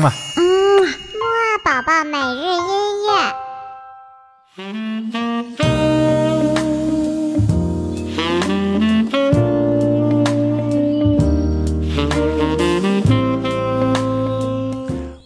[0.00, 0.12] 嘛。
[0.36, 0.42] 嗯，
[0.82, 3.34] 木二宝宝每日音乐。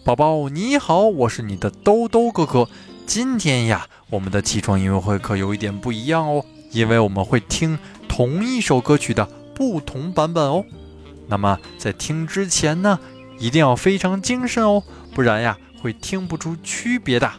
[0.03, 2.67] 宝宝你好，我是你的兜兜哥哥。
[3.07, 10.63] 今天呀，我们的起床音乐会可有一点不一样哦，因为我们会听同一首歌曲的不同版本哦。
[11.27, 12.99] 那么在听之前呢，
[13.37, 14.83] 一定要非常精神哦，
[15.13, 17.31] 不然呀会听不出区别的。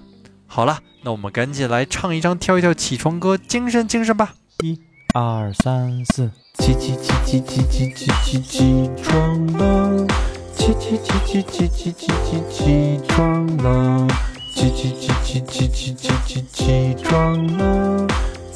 [0.46, 4.34] 好了，那我们赶紧来唱一唱、跳一跳起床歌，精神精神吧！
[4.62, 4.78] 一、
[5.14, 10.06] 二、三、四，起起起起起起起起起床了，
[10.54, 14.08] 起起起起起起起起起床了，
[14.54, 18.06] 起起起起起起起起起床了，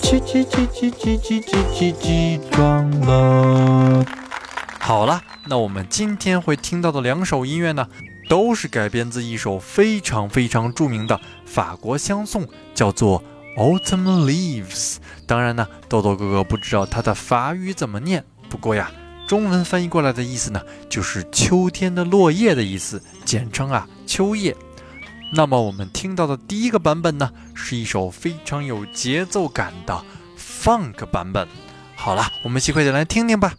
[0.00, 4.04] 起起起起起起起起起床了。
[4.90, 7.88] 好了，那我们今天会听到的两首音乐呢，
[8.28, 13.22] 都是改编自一首非常非常著名的法国香颂，叫做
[13.56, 14.94] 《Autumn Leaves》。
[15.28, 18.90] 当然呢，豆豆哥哥不知道它的法语怎么念，不过呀，
[19.28, 24.56] 中文翻译过来的意思呢，就是秋天的落叶的意思，简称啊秋叶。
[25.32, 30.04] 那么我们听到的第一个版本呢，是一首非常有节奏感的
[30.36, 31.46] Funk 版本。
[31.94, 33.54] 好了，我们一起快点来听听吧。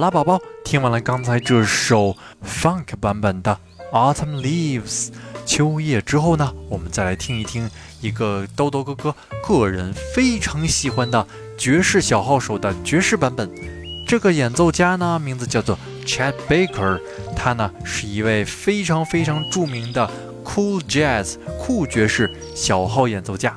[0.00, 3.58] 啦，宝宝，听完了刚才这首 funk 版本的
[3.92, 5.10] Autumn Leaves
[5.44, 9.14] 秋叶之后呢，我们再来听一听一个豆豆哥哥
[9.46, 11.26] 个人非常喜欢的
[11.58, 13.50] 爵士小号手的爵士版本。
[14.08, 16.98] 这个演奏家呢，名字叫做 Chet Baker，
[17.36, 20.10] 他呢是一位非常非常著名的
[20.42, 23.54] Cool Jazz 酷爵士小号演奏家。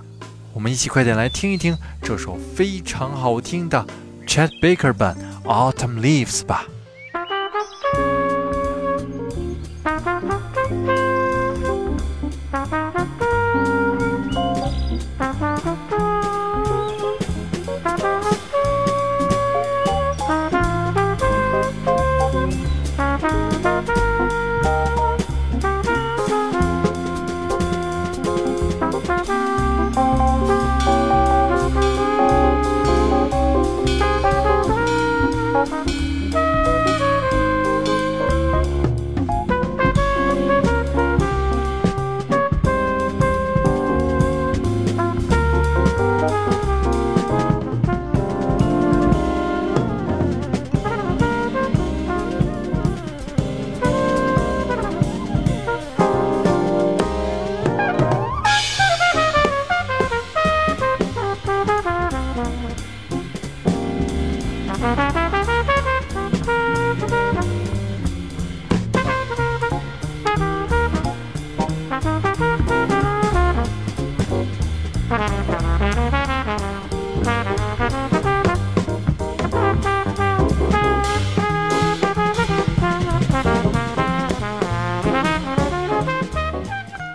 [0.54, 3.88] 我们一起快点来听一听这首非常好听的
[4.28, 5.16] Chet Baker 版。
[5.46, 6.73] Autumn Leaves 吧。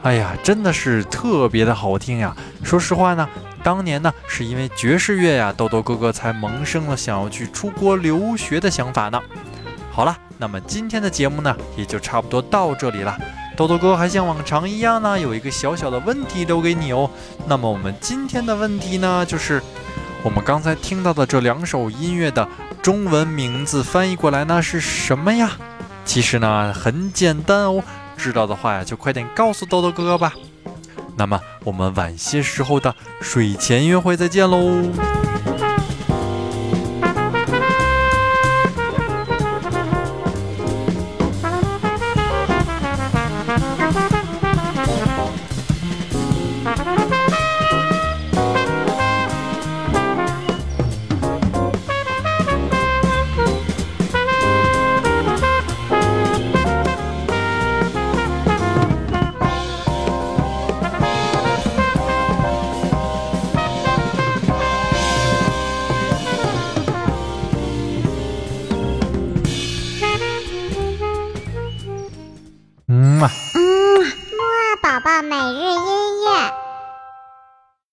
[0.08, 2.34] 哎呀，真的是特别的好听呀！
[2.64, 3.28] 说实话呢，
[3.62, 9.20] 当年呢是因为爵士乐呀，豆豆哥哥才萌生了想要去出国留学的想法呢。
[9.92, 13.18] 好了，那么今天的节目呢，也就差不多到这里了。
[13.54, 17.10] 豆豆哥还像往常一样呢，有一个小小的问题留给你哦。
[17.46, 19.62] 那么我们今天的问题呢，就是
[20.22, 22.48] 我们刚才听到的这两首音乐的
[22.80, 25.50] 中文名字翻译过来呢是什么呀？
[26.06, 27.84] 其实呢很简单哦，
[28.18, 30.34] 知道的话呀就快点告诉豆豆哥哥吧。
[31.16, 35.27] 那么我们晚些时候的睡前约会再见喽。